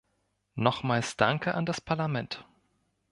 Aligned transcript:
Nochmals 0.55 1.15
danke 1.15 1.53
an 1.53 1.67
das 1.67 1.79
Parlament. 1.79 2.43